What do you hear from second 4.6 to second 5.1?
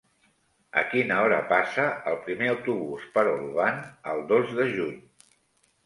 de juny?